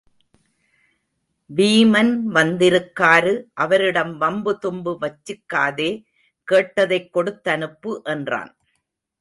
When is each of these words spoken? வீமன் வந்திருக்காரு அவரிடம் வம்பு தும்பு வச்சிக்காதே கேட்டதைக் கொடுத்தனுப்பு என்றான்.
வீமன் 1.55 2.09
வந்திருக்காரு 2.33 3.33
அவரிடம் 3.53 4.17
வம்பு 4.17 4.57
தும்பு 4.59 4.97
வச்சிக்காதே 5.01 5.89
கேட்டதைக் 6.47 7.09
கொடுத்தனுப்பு 7.13 8.01
என்றான். 8.03 8.51